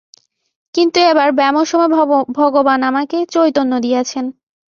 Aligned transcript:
কিন্তু 0.75 0.99
এবার 1.11 1.29
ব্যামোর 1.31 1.65
সময় 1.65 1.91
ভগবান 2.39 2.79
আমাকে 2.83 3.17
চৈতন্য 3.33 3.73
দিয়াছেন। 3.79 4.25